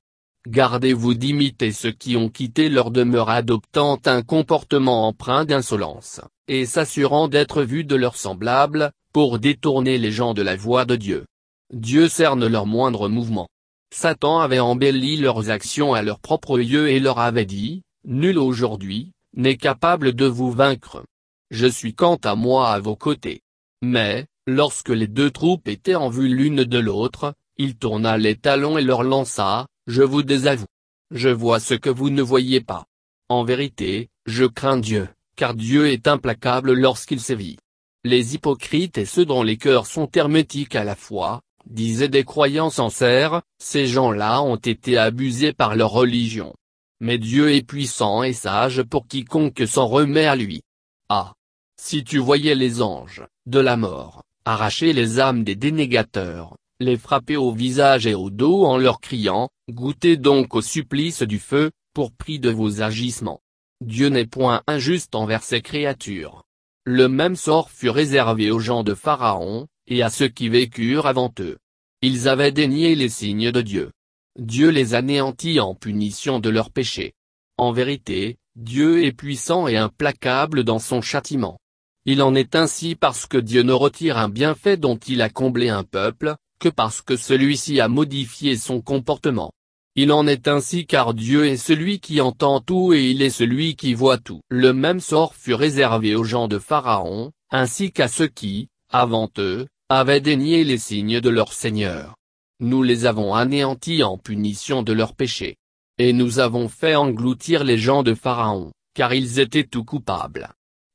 Gardez-vous 0.49 1.14
d'imiter 1.14 1.71
ceux 1.71 1.93
qui 1.93 2.17
ont 2.17 2.31
quitté 2.31 2.69
leur 2.69 2.90
demeure 2.90 3.31
adoptant 3.31 4.00
un 4.07 4.23
comportement 4.23 5.07
empreint 5.07 5.45
d'insolence, 5.45 6.21
et 6.49 6.67
s'assurant 6.67 7.28
d'être 7.28 7.62
vus 7.62 7.85
de 7.85 7.95
leurs 7.95 8.17
semblables, 8.17 8.93
pour 9.12 9.38
détourner 9.38 9.99
les 9.99 10.12
gens 10.12 10.35
de 10.35 10.43
la 10.43 10.57
voie 10.57 10.85
de 10.85 10.97
Dieu. 10.97 11.25
Dieu 11.73 12.09
cerne 12.09 12.47
leurs 12.47 12.67
moindres 12.67 13.09
mouvements. 13.09 13.49
Satan 13.95 14.40
avait 14.40 14.59
embelli 14.59 15.17
leurs 15.17 15.50
actions 15.50 15.95
à 15.95 16.02
leur 16.02 16.21
propre 16.21 16.59
yeux 16.59 16.88
et 16.88 17.00
leur 17.00 17.19
avait 17.19 17.47
dit, 17.47 17.83
Nul 18.05 18.38
aujourd'hui, 18.38 19.12
n'est 19.37 19.57
capable 19.57 20.12
de 20.12 20.26
vous 20.26 20.50
vaincre. 20.50 21.05
Je 21.50 21.67
suis 21.67 21.95
quant 21.95 22.19
à 22.25 22.35
moi 22.35 22.71
à 22.71 22.81
vos 22.81 22.97
côtés. 22.97 23.40
Mais, 23.83 24.26
Lorsque 24.50 24.88
les 24.88 25.09
deux 25.09 25.31
troupes 25.31 25.69
étaient 25.69 25.95
en 25.95 26.09
vue 26.09 26.35
l'une 26.35 26.64
de 26.64 26.78
l'autre, 26.78 27.35
il 27.59 27.76
tourna 27.76 28.17
les 28.17 28.35
talons 28.35 28.78
et 28.78 28.83
leur 28.83 29.02
lança, 29.02 29.67
Je 29.87 30.02
vous 30.02 30.23
désavoue. 30.23 30.64
Je 31.11 31.28
vois 31.28 31.61
ce 31.61 31.75
que 31.75 31.90
vous 31.90 32.09
ne 32.09 32.23
voyez 32.23 32.62
pas. 32.62 32.87
En 33.28 33.45
vérité, 33.45 34.09
je 34.25 34.47
crains 34.47 34.78
Dieu, 34.78 35.07
car 35.38 35.54
Dieu 35.54 35.87
est 35.87 36.09
implacable 36.09 36.73
lorsqu'il 36.73 37.21
sévit. 37.21 37.59
Les 38.04 38.35
hypocrites 38.35 38.99
et 38.99 39.04
ceux 39.04 39.25
dont 39.25 39.45
les 39.45 39.57
cœurs 39.57 39.87
sont 39.87 40.11
hermétiques 40.11 40.75
à 40.75 40.83
la 40.83 40.97
foi, 40.97 41.42
disaient 41.64 42.09
des 42.09 42.25
croyants 42.25 42.71
sincères, 42.71 43.42
ces 43.62 43.87
gens-là 43.87 44.42
ont 44.42 44.57
été 44.57 44.99
abusés 44.99 45.52
par 45.52 45.76
leur 45.76 45.90
religion. 45.90 46.54
Mais 47.00 47.18
Dieu 47.18 47.54
est 47.54 47.62
puissant 47.62 48.25
et 48.25 48.33
sage 48.33 48.83
pour 48.83 49.07
quiconque 49.07 49.62
s'en 49.64 49.87
remet 49.87 50.26
à 50.26 50.35
lui. 50.35 50.62
Ah 51.09 51.35
Si 51.80 52.02
tu 52.02 52.18
voyais 52.18 52.57
les 52.57 52.83
anges, 52.83 53.25
de 53.47 53.61
la 53.61 53.76
mort, 53.76 54.25
arracher 54.45 54.92
les 54.92 55.21
âmes 55.21 55.45
des 55.45 55.54
dénégateurs, 55.54 56.57
les 56.80 56.97
frapper 56.97 57.37
au 57.37 57.52
visage 57.52 58.09
et 58.09 58.14
au 58.14 58.30
dos 58.30 58.64
en 58.64 58.76
leur 58.76 59.00
criant, 59.00 59.50
goûtez 59.71 60.16
donc 60.16 60.57
au 60.57 60.62
supplice 60.62 61.23
du 61.23 61.38
feu, 61.38 61.71
pour 61.95 62.11
prix 62.11 62.40
de 62.40 62.50
vos 62.50 62.83
agissements. 62.83 63.40
Dieu 63.81 64.09
n'est 64.09 64.27
point 64.27 64.63
injuste 64.67 65.15
envers 65.15 65.43
ses 65.43 65.63
créatures. 65.63 66.45
Le 66.85 67.09
même 67.09 67.37
sort 67.37 67.71
fut 67.71 67.91
réservé 67.91 68.51
aux 68.51 68.59
gens 68.59 68.83
de 68.83 68.95
Pharaon, 68.95 69.69
et 69.87 70.03
à 70.03 70.11
ceux 70.11 70.29
qui 70.29 70.49
vécurent 70.49 71.07
avant 71.07 71.33
eux. 71.41 71.59
Ils 72.03 72.29
avaient 72.29 72.53
dénié 72.53 72.95
les 72.95 73.09
signes 73.09 73.53
de 73.53 73.61
Dieu. 73.61 73.93
Dieu 74.39 74.71
les 74.71 74.95
anéantit 74.95 75.61
en 75.61 75.75
punition 75.75 76.39
de 76.39 76.49
leurs 76.49 76.71
péchés. 76.71 77.15
En 77.57 77.73
vérité, 77.73 78.37
Dieu 78.57 79.05
est 79.05 79.13
puissant 79.13 79.69
et 79.69 79.77
implacable 79.77 80.65
dans 80.65 80.79
son 80.79 81.01
châtiment. 81.01 81.59
Il 82.05 82.23
en 82.23 82.35
est 82.35 82.57
ainsi 82.57 82.95
parce 82.95 83.27
que 83.27 83.39
Dieu 83.39 83.63
ne 83.63 83.73
retire 83.73 84.17
un 84.17 84.29
bienfait 84.29 84.77
dont 84.77 84.97
il 84.97 85.23
a 85.23 85.29
comblé 85.29 85.69
un 85.69 85.85
peuple, 85.85 86.37
que 86.59 86.69
parce 86.69 87.03
que 87.03 87.17
celui-ci 87.17 87.81
a 87.81 87.89
modifié 87.89 88.57
son 88.57 88.81
comportement. 88.81 89.53
Il 90.00 90.12
en 90.12 90.28
est 90.28 90.47
ainsi 90.47 90.87
car 90.87 91.12
Dieu 91.12 91.47
est 91.47 91.57
celui 91.57 91.99
qui 91.99 92.21
entend 92.21 92.61
tout 92.61 92.93
et 92.93 93.11
il 93.11 93.21
est 93.21 93.31
celui 93.31 93.75
qui 93.75 93.95
voit 93.95 94.17
tout. 94.17 94.43
Le 94.49 94.73
même 94.73 95.00
sort 95.00 95.35
fut 95.35 95.55
réservé 95.55 96.14
aux 96.14 96.23
gens 96.23 96.47
de 96.47 96.61
Pharaon, 96.61 97.33
ainsi 97.50 97.90
qu'à 97.90 98.07
ceux 98.07 98.28
qui, 98.28 98.69
avant 98.93 99.28
eux, 99.38 99.67
avaient 99.88 100.21
dénié 100.21 100.62
les 100.62 100.78
signes 100.78 101.21
de 101.21 101.28
leur 101.28 101.52
Seigneur. 101.52 102.14
Nous 102.61 102.85
les 102.85 103.07
avons 103.07 103.35
anéantis 103.35 104.05
en 104.05 104.19
punition 104.19 104.85
de 104.85 104.93
leurs 104.93 105.17
péchés. 105.17 105.57
Et 105.99 106.12
nous 106.12 106.38
avons 106.38 106.69
fait 106.69 106.95
engloutir 106.95 107.64
les 107.64 107.76
gens 107.76 108.05
de 108.05 108.14
Pharaon, 108.14 108.71
car 108.95 109.12
ils 109.14 109.40
étaient 109.40 109.64
tout 109.64 109.83
coupables. 109.83 110.49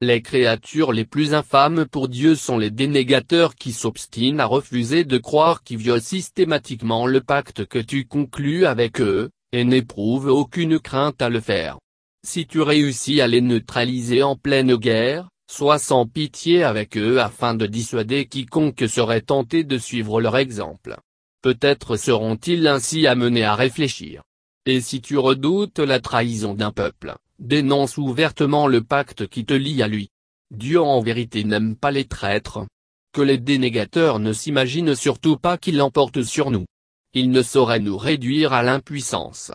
Les 0.04 0.22
créatures 0.22 0.92
les 0.92 1.06
plus 1.06 1.34
infâmes 1.34 1.86
pour 1.86 2.10
Dieu 2.10 2.36
sont 2.36 2.58
les 2.58 2.72
dénégateurs 2.72 3.56
qui 3.56 3.72
s'obstinent 3.72 4.42
à 4.42 4.46
refuser 4.46 5.06
de 5.06 5.18
croire 5.18 5.64
qui 5.64 5.78
violent 5.78 6.02
systématiquement 6.02 7.08
le 7.08 7.22
pacte 7.22 7.66
que 7.66 7.80
tu 7.80 8.06
conclus 8.06 8.66
avec 8.66 9.00
eux, 9.00 9.30
et 9.54 9.64
n'éprouvent 9.64 10.28
aucune 10.28 10.78
crainte 10.78 11.22
à 11.22 11.30
le 11.30 11.40
faire. 11.40 11.78
Si 12.22 12.46
tu 12.46 12.60
réussis 12.60 13.22
à 13.22 13.28
les 13.28 13.40
neutraliser 13.40 14.24
en 14.24 14.36
pleine 14.36 14.76
guerre, 14.76 15.30
sois 15.50 15.80
sans 15.80 16.06
pitié 16.06 16.66
avec 16.66 16.98
eux 16.98 17.22
afin 17.22 17.54
de 17.54 17.66
dissuader 17.66 18.26
quiconque 18.26 18.84
serait 18.90 19.22
tenté 19.22 19.64
de 19.64 19.78
suivre 19.78 20.20
leur 20.20 20.36
exemple. 20.36 20.98
Peut-être 21.42 21.96
seront-ils 21.96 22.68
ainsi 22.68 23.08
amenés 23.08 23.46
à 23.46 23.56
réfléchir. 23.56 24.22
Et 24.66 24.80
si 24.80 25.02
tu 25.02 25.18
redoutes 25.18 25.80
la 25.80 26.00
trahison 26.00 26.54
d'un 26.54 26.72
peuple, 26.72 27.16
dénonce 27.38 27.98
ouvertement 27.98 28.68
le 28.68 28.82
pacte 28.82 29.28
qui 29.28 29.46
te 29.46 29.54
lie 29.54 29.84
à 29.84 29.90
lui. 29.90 30.10
Dieu 30.52 30.82
en 30.82 31.02
vérité 31.02 31.44
n'aime 31.44 31.76
pas 31.76 31.92
les 31.92 32.06
traîtres. 32.06 32.66
Que 33.12 33.22
les 33.22 33.38
dénégateurs 33.38 34.20
ne 34.20 34.32
s'imaginent 34.32 34.96
surtout 34.96 35.36
pas 35.36 35.58
qu'il 35.58 35.78
l'emporte 35.78 36.24
sur 36.24 36.50
nous. 36.50 36.66
Il 37.14 37.30
ne 37.30 37.42
saurait 37.42 37.82
nous 37.82 37.98
réduire 37.98 38.54
à 38.54 38.64
l'impuissance. 38.64 39.52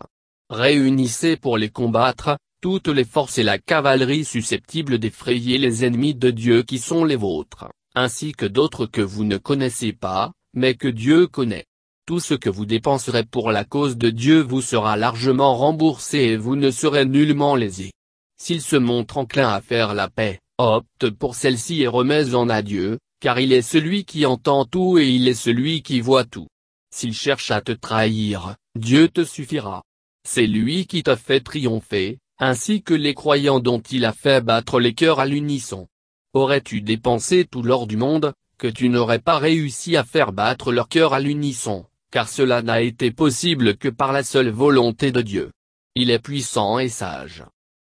Réunissez 0.51 1.37
pour 1.37 1.57
les 1.57 1.69
combattre, 1.69 2.37
toutes 2.61 2.87
les 2.87 3.03
forces 3.03 3.37
et 3.37 3.43
la 3.43 3.57
cavalerie 3.57 4.25
susceptibles 4.25 4.99
d'effrayer 4.99 5.57
les 5.57 5.85
ennemis 5.85 6.13
de 6.13 6.29
Dieu 6.29 6.63
qui 6.63 6.77
sont 6.77 7.03
les 7.03 7.15
vôtres, 7.15 7.69
ainsi 7.95 8.33
que 8.33 8.45
d'autres 8.45 8.85
que 8.85 9.01
vous 9.01 9.23
ne 9.23 9.37
connaissez 9.37 9.93
pas, 9.93 10.33
mais 10.53 10.75
que 10.75 10.87
Dieu 10.87 11.27
connaît. 11.27 11.65
Tout 12.09 12.19
ce 12.19 12.33
que 12.33 12.49
vous 12.49 12.65
dépenserez 12.65 13.23
pour 13.23 13.51
la 13.51 13.63
cause 13.63 13.95
de 13.95 14.09
Dieu 14.09 14.41
vous 14.41 14.63
sera 14.63 14.97
largement 14.97 15.55
remboursé 15.55 16.17
et 16.17 16.37
vous 16.37 16.55
ne 16.55 16.71
serez 16.71 17.05
nullement 17.05 17.53
lésé. 17.53 17.91
S'il 18.35 18.63
se 18.63 18.77
montre 18.77 19.19
enclin 19.19 19.49
à 19.49 19.61
faire 19.61 19.93
la 19.93 20.09
paix, 20.09 20.39
opte 20.57 21.11
pour 21.11 21.35
celle-ci 21.35 21.83
et 21.83 21.87
remets-en 21.87 22.49
à 22.49 22.63
Dieu, 22.63 22.97
car 23.19 23.39
il 23.39 23.53
est 23.53 23.61
celui 23.61 24.05
qui 24.05 24.25
entend 24.25 24.65
tout 24.65 24.97
et 24.97 25.07
il 25.07 25.27
est 25.27 25.35
celui 25.35 25.83
qui 25.83 26.01
voit 26.01 26.23
tout. 26.23 26.47
S'il 26.91 27.13
cherche 27.13 27.51
à 27.51 27.61
te 27.61 27.73
trahir, 27.73 28.55
Dieu 28.75 29.07
te 29.07 29.23
suffira. 29.23 29.83
C'est 30.27 30.47
lui 30.47 30.87
qui 30.87 31.03
t'a 31.03 31.15
fait 31.15 31.41
triompher, 31.41 32.17
ainsi 32.39 32.81
que 32.81 32.95
les 32.95 33.13
croyants 33.13 33.59
dont 33.59 33.81
il 33.81 34.03
a 34.03 34.13
fait 34.13 34.43
battre 34.43 34.79
les 34.79 34.95
cœurs 34.95 35.19
à 35.19 35.27
l'unisson. 35.27 35.87
Aurais-tu 36.33 36.81
dépensé 36.81 37.45
tout 37.45 37.61
l'or 37.61 37.85
du 37.85 37.97
monde, 37.97 38.33
que 38.57 38.67
tu 38.67 38.89
n'aurais 38.89 39.19
pas 39.19 39.37
réussi 39.37 39.95
à 39.95 40.03
faire 40.03 40.31
battre 40.31 40.71
leur 40.71 40.89
cœur 40.89 41.13
à 41.13 41.19
l'unisson? 41.19 41.85
Car 42.11 42.29
cela 42.29 42.61
n'a 42.61 42.81
été 42.81 43.11
possible 43.11 43.77
que 43.77 43.89
par 43.89 44.11
la 44.11 44.23
seule 44.23 44.49
volonté 44.49 45.11
de 45.11 45.21
Dieu. 45.21 45.51
Il 45.95 46.11
est 46.11 46.19
puissant 46.19 46.79
et 46.79 46.89
sage. 46.89 47.43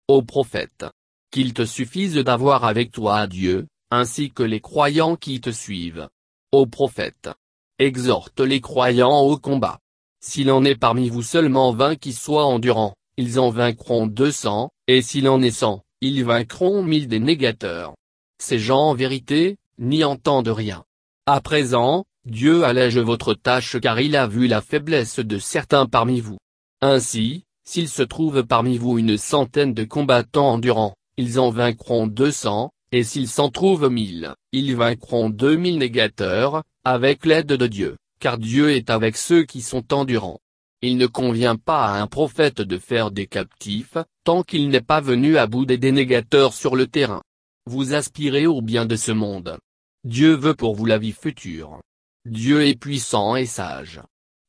Ô 0.08 0.22
prophète, 0.22 0.86
qu'il 1.30 1.54
te 1.54 1.64
suffise 1.64 2.14
d'avoir 2.14 2.64
avec 2.64 2.92
toi 2.92 3.26
Dieu, 3.26 3.66
ainsi 3.90 4.30
que 4.30 4.42
les 4.42 4.60
croyants 4.60 5.16
qui 5.16 5.40
te 5.40 5.50
suivent. 5.50 6.08
Ô 6.52 6.66
prophète, 6.66 7.30
exhorte 7.78 8.40
les 8.40 8.60
croyants 8.60 9.20
au 9.20 9.36
combat. 9.36 9.78
S'il 10.20 10.50
en 10.50 10.64
est 10.64 10.76
parmi 10.76 11.08
vous 11.08 11.22
seulement 11.22 11.72
vingt 11.72 11.96
qui 11.96 12.12
soient 12.12 12.46
endurants, 12.46 12.94
ils 13.16 13.38
en 13.38 13.50
vaincront 13.50 14.06
deux 14.06 14.32
cents, 14.32 14.70
et 14.86 15.02
s'il 15.02 15.28
en 15.28 15.42
est 15.42 15.50
cent, 15.50 15.82
ils 16.00 16.24
vaincront 16.24 16.82
mille 16.82 17.08
des 17.08 17.20
négateurs. 17.20 17.94
Ces 18.38 18.58
gens 18.58 18.90
en 18.90 18.94
vérité, 18.94 19.56
n'y 19.78 20.04
entendent 20.04 20.48
rien. 20.48 20.84
À 21.26 21.40
présent, 21.40 22.04
Dieu 22.26 22.64
allège 22.64 22.98
votre 22.98 23.34
tâche 23.34 23.78
car 23.80 24.00
il 24.00 24.16
a 24.16 24.26
vu 24.26 24.46
la 24.46 24.62
faiblesse 24.62 25.18
de 25.18 25.38
certains 25.38 25.84
parmi 25.84 26.20
vous. 26.20 26.38
Ainsi, 26.80 27.44
s'il 27.64 27.88
se 27.88 28.02
trouve 28.02 28.44
parmi 28.44 28.78
vous 28.78 28.98
une 28.98 29.18
centaine 29.18 29.74
de 29.74 29.84
combattants 29.84 30.52
endurants, 30.52 30.94
ils 31.18 31.38
en 31.38 31.50
vaincront 31.50 32.06
deux 32.06 32.30
cents, 32.30 32.70
et 32.92 33.04
s'il 33.04 33.28
s'en 33.28 33.50
trouve 33.50 33.90
mille, 33.90 34.34
ils 34.52 34.74
vaincront 34.74 35.28
deux 35.28 35.56
mille 35.56 35.78
négateurs, 35.78 36.62
avec 36.82 37.26
l'aide 37.26 37.46
de 37.46 37.66
Dieu, 37.66 37.96
car 38.20 38.38
Dieu 38.38 38.70
est 38.70 38.88
avec 38.88 39.18
ceux 39.18 39.44
qui 39.44 39.60
sont 39.60 39.92
endurants. 39.92 40.40
Il 40.80 40.96
ne 40.96 41.06
convient 41.06 41.56
pas 41.56 41.86
à 41.86 42.00
un 42.00 42.06
prophète 42.06 42.60
de 42.60 42.78
faire 42.78 43.10
des 43.10 43.26
captifs, 43.26 43.98
tant 44.24 44.42
qu'il 44.42 44.70
n'est 44.70 44.80
pas 44.80 45.00
venu 45.00 45.36
à 45.36 45.46
bout 45.46 45.66
des 45.66 45.78
dénégateurs 45.78 46.54
sur 46.54 46.74
le 46.74 46.86
terrain. 46.86 47.22
Vous 47.66 47.92
aspirez 47.92 48.46
au 48.46 48.62
bien 48.62 48.86
de 48.86 48.96
ce 48.96 49.12
monde. 49.12 49.58
Dieu 50.04 50.34
veut 50.34 50.54
pour 50.54 50.74
vous 50.74 50.86
la 50.86 50.98
vie 50.98 51.12
future. 51.12 51.80
Dieu 52.26 52.66
est 52.66 52.74
puissant 52.78 53.36
et 53.36 53.44
sage. 53.44 54.00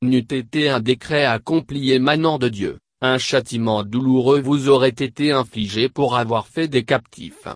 N'eût 0.02 0.20
été 0.20 0.70
un 0.70 0.80
décret 0.80 1.26
accompli 1.26 1.92
émanant 1.92 2.38
de 2.38 2.48
Dieu, 2.48 2.80
un 3.02 3.18
châtiment 3.18 3.84
douloureux 3.84 4.40
vous 4.40 4.70
aurait 4.70 4.90
été 4.90 5.32
infligé 5.32 5.90
pour 5.90 6.16
avoir 6.16 6.48
fait 6.48 6.70
des 6.70 6.86
captifs. 6.86 7.48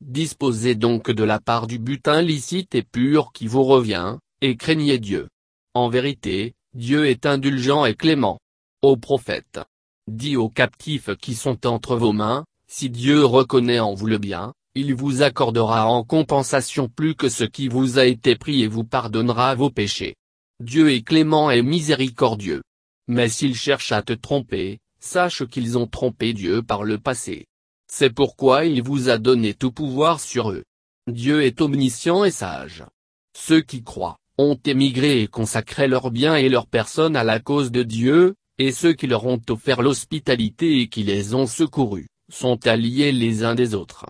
Disposez 0.00 0.74
donc 0.74 1.10
de 1.10 1.24
la 1.24 1.40
part 1.40 1.66
du 1.66 1.78
butin 1.78 2.22
licite 2.22 2.74
et 2.74 2.82
pur 2.82 3.32
qui 3.32 3.46
vous 3.46 3.64
revient, 3.64 4.16
et 4.40 4.56
craignez 4.56 4.98
Dieu. 4.98 5.28
En 5.74 5.90
vérité, 5.90 6.54
Dieu 6.74 7.06
est 7.06 7.26
indulgent 7.26 7.84
et 7.84 7.94
clément. 7.94 8.38
Ô 8.82 8.96
prophète, 8.96 9.60
dis 10.08 10.36
aux 10.36 10.48
captifs 10.48 11.14
qui 11.16 11.34
sont 11.34 11.66
entre 11.66 11.96
vos 11.96 12.12
mains, 12.12 12.44
si 12.66 12.88
Dieu 12.88 13.24
reconnaît 13.24 13.80
en 13.80 13.94
vous 13.94 14.06
le 14.06 14.18
bien, 14.18 14.54
il 14.78 14.94
vous 14.94 15.22
accordera 15.22 15.88
en 15.88 16.04
compensation 16.04 16.86
plus 16.86 17.14
que 17.14 17.30
ce 17.30 17.44
qui 17.44 17.68
vous 17.68 17.98
a 17.98 18.04
été 18.04 18.36
pris 18.36 18.62
et 18.62 18.68
vous 18.68 18.84
pardonnera 18.84 19.54
vos 19.54 19.70
péchés. 19.70 20.16
Dieu 20.62 20.92
est 20.92 21.00
clément 21.00 21.50
et 21.50 21.62
miséricordieux. 21.62 22.62
Mais 23.08 23.30
s'ils 23.30 23.56
cherchent 23.56 23.92
à 23.92 24.02
te 24.02 24.12
tromper, 24.12 24.78
sache 25.00 25.46
qu'ils 25.46 25.78
ont 25.78 25.86
trompé 25.86 26.34
Dieu 26.34 26.62
par 26.62 26.84
le 26.84 26.98
passé. 26.98 27.46
C'est 27.90 28.12
pourquoi 28.12 28.66
il 28.66 28.82
vous 28.82 29.08
a 29.08 29.16
donné 29.16 29.54
tout 29.54 29.72
pouvoir 29.72 30.20
sur 30.20 30.50
eux. 30.50 30.64
Dieu 31.10 31.42
est 31.42 31.62
omniscient 31.62 32.24
et 32.24 32.30
sage. 32.30 32.84
Ceux 33.34 33.62
qui 33.62 33.82
croient, 33.82 34.18
ont 34.36 34.58
émigré 34.62 35.22
et 35.22 35.26
consacré 35.26 35.88
leurs 35.88 36.10
biens 36.10 36.36
et 36.36 36.50
leurs 36.50 36.66
personnes 36.66 37.16
à 37.16 37.24
la 37.24 37.40
cause 37.40 37.70
de 37.70 37.82
Dieu, 37.82 38.34
et 38.58 38.72
ceux 38.72 38.92
qui 38.92 39.06
leur 39.06 39.24
ont 39.24 39.40
offert 39.48 39.80
l'hospitalité 39.80 40.80
et 40.80 40.88
qui 40.88 41.02
les 41.02 41.34
ont 41.34 41.46
secourus, 41.46 42.08
sont 42.30 42.66
alliés 42.66 43.12
les 43.12 43.42
uns 43.42 43.54
des 43.54 43.74
autres. 43.74 44.04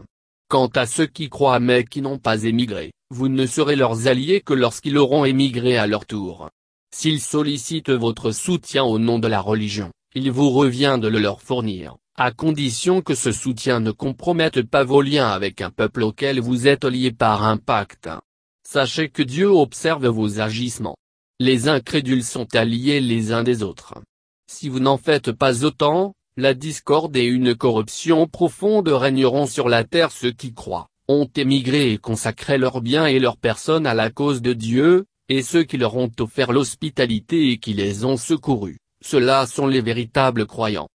Quant 0.49 0.69
à 0.77 0.87
ceux 0.87 1.07
qui 1.07 1.29
croient 1.29 1.59
mais 1.59 1.85
qui 1.85 2.01
n'ont 2.01 2.19
pas 2.19 2.45
émigré, 2.45 2.93
vous 3.11 3.29
ne 3.29 3.47
serez 3.47 3.75
leurs 3.75 4.07
alliés 4.07 4.41
que 4.41 4.55
lorsqu'ils 4.55 4.97
auront 4.97 5.25
émigré 5.25 5.77
à 5.77 5.89
leur 5.89 6.07
tour. 6.07 6.51
S'ils 6.95 7.21
sollicitent 7.21 7.91
votre 7.91 8.31
soutien 8.31 8.85
au 8.85 9.01
nom 9.01 9.19
de 9.19 9.27
la 9.27 9.41
religion, 9.41 9.91
il 10.15 10.31
vous 10.31 10.51
revient 10.51 10.99
de 11.03 11.09
le 11.09 11.19
leur 11.19 11.41
fournir, 11.43 11.97
à 12.17 12.31
condition 12.31 13.03
que 13.03 13.17
ce 13.17 13.33
soutien 13.33 13.81
ne 13.81 13.91
compromette 13.91 14.63
pas 14.63 14.85
vos 14.85 15.03
liens 15.03 15.29
avec 15.29 15.61
un 15.61 15.71
peuple 15.71 16.05
auquel 16.05 16.39
vous 16.39 16.69
êtes 16.69 16.85
liés 16.85 17.11
par 17.11 17.43
un 17.43 17.57
pacte. 17.57 18.09
Sachez 18.63 19.09
que 19.09 19.25
Dieu 19.25 19.49
observe 19.49 20.07
vos 20.07 20.39
agissements. 20.39 20.97
Les 21.41 21.67
incrédules 21.67 22.25
sont 22.25 22.55
alliés 22.55 23.01
les 23.01 23.33
uns 23.33 23.43
des 23.43 23.65
autres. 23.65 23.95
Si 24.49 24.69
vous 24.69 24.81
n'en 24.81 24.97
faites 24.97 25.33
pas 25.33 25.65
autant, 25.65 26.15
la 26.39 26.53
discorde 26.53 27.17
et 27.17 27.25
une 27.25 27.55
corruption 27.55 28.27
profonde 28.27 28.89
régneront 28.89 29.47
sur 29.47 29.71
la 29.71 29.85
terre 29.85 30.13
ceux 30.13 30.33
qui 30.33 30.53
croient, 30.53 30.89
ont 31.09 31.29
émigré 31.35 31.93
et 31.93 31.99
consacré 31.99 32.59
leurs 32.59 32.83
biens 32.83 33.07
et 33.07 33.19
leurs 33.19 33.39
personnes 33.39 33.87
à 33.87 33.95
la 33.95 34.11
cause 34.11 34.43
de 34.43 34.53
Dieu, 34.53 35.07
et 35.31 35.43
ceux 35.43 35.65
qui 35.65 35.79
leur 35.79 35.97
ont 35.97 36.11
offert 36.21 36.53
l'hospitalité 36.53 37.51
et 37.51 37.59
qui 37.59 37.73
les 37.73 38.05
ont 38.05 38.19
secourus, 38.19 38.79
ceux-là 39.03 39.47
sont 39.47 39.67
les 39.67 39.81
véritables 39.81 40.47
croyants. 40.47 40.89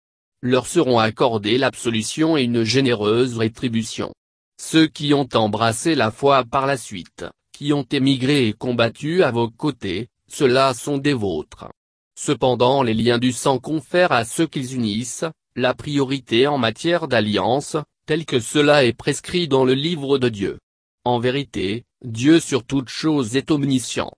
Leur 0.43 0.67
seront 0.67 0.99
accordées 0.99 1.57
l'absolution 1.57 2.37
et 2.37 2.43
une 2.43 2.63
généreuse 2.63 3.37
rétribution. 3.37 4.13
Ceux 4.61 4.85
qui 4.85 5.13
ont 5.15 5.29
embrassé 5.33 5.95
la 5.95 6.11
foi 6.11 6.43
par 6.43 6.67
la 6.67 6.77
suite, 6.77 7.25
qui 7.51 7.73
ont 7.73 7.85
émigré 7.91 8.47
et 8.47 8.53
combattu 8.53 9.23
à 9.23 9.31
vos 9.31 9.49
côtés, 9.49 10.07
ceux-là 10.27 10.75
sont 10.75 10.99
des 10.99 11.13
vôtres. 11.13 11.67
Cependant 12.23 12.83
les 12.83 12.93
liens 12.93 13.17
du 13.17 13.31
sang 13.31 13.57
confèrent 13.57 14.11
à 14.11 14.25
ceux 14.25 14.45
qu'ils 14.45 14.75
unissent, 14.75 15.25
la 15.55 15.73
priorité 15.73 16.45
en 16.45 16.59
matière 16.59 17.07
d'alliance, 17.07 17.77
tel 18.05 18.27
que 18.27 18.39
cela 18.39 18.85
est 18.85 18.93
prescrit 18.93 19.47
dans 19.47 19.65
le 19.65 19.73
livre 19.73 20.19
de 20.19 20.29
Dieu. 20.29 20.59
En 21.03 21.17
vérité, 21.17 21.83
Dieu 22.05 22.39
sur 22.39 22.63
toute 22.63 22.89
chose 22.89 23.35
est 23.35 23.49
omniscient. 23.49 24.09